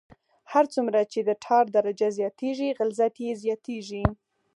هر 0.51 0.65
څومره 0.73 0.99
چې 1.11 1.19
د 1.23 1.29
ټار 1.43 1.65
درجه 1.77 2.07
زیاتیږي 2.17 2.69
غلظت 2.77 3.13
یې 3.25 3.31
زیاتیږي 3.43 4.03